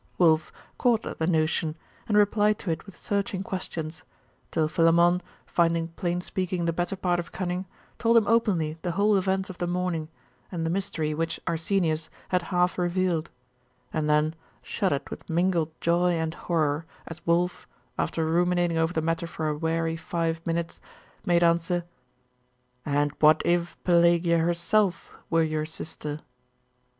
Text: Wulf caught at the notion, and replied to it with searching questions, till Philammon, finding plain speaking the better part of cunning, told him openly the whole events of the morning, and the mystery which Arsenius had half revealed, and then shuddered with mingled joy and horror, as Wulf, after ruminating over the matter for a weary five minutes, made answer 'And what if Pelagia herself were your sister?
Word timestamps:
Wulf 0.17 0.51
caught 0.79 1.05
at 1.05 1.19
the 1.19 1.27
notion, 1.27 1.77
and 2.07 2.17
replied 2.17 2.57
to 2.57 2.71
it 2.71 2.87
with 2.87 2.97
searching 2.97 3.43
questions, 3.43 4.01
till 4.49 4.67
Philammon, 4.67 5.21
finding 5.45 5.89
plain 5.89 6.21
speaking 6.21 6.65
the 6.65 6.73
better 6.73 6.95
part 6.95 7.19
of 7.19 7.31
cunning, 7.31 7.67
told 7.99 8.17
him 8.17 8.25
openly 8.25 8.79
the 8.81 8.93
whole 8.93 9.15
events 9.15 9.51
of 9.51 9.59
the 9.59 9.67
morning, 9.67 10.09
and 10.51 10.65
the 10.65 10.71
mystery 10.71 11.13
which 11.13 11.39
Arsenius 11.45 12.09
had 12.29 12.41
half 12.49 12.79
revealed, 12.79 13.29
and 13.93 14.09
then 14.09 14.33
shuddered 14.63 15.07
with 15.11 15.29
mingled 15.29 15.69
joy 15.79 16.13
and 16.13 16.33
horror, 16.33 16.87
as 17.05 17.23
Wulf, 17.27 17.67
after 17.95 18.25
ruminating 18.25 18.79
over 18.79 18.93
the 18.93 19.03
matter 19.03 19.27
for 19.27 19.49
a 19.49 19.55
weary 19.55 19.95
five 19.97 20.43
minutes, 20.47 20.81
made 21.27 21.43
answer 21.43 21.85
'And 22.87 23.11
what 23.19 23.43
if 23.45 23.77
Pelagia 23.83 24.39
herself 24.39 25.13
were 25.29 25.43
your 25.43 25.67
sister? 25.67 26.21